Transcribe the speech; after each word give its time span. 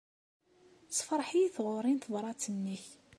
Tessefṛeḥ-iyi 0.87 1.49
tɣuri 1.55 1.91
n 1.93 1.97
tebṛat-nnek. 2.03 2.85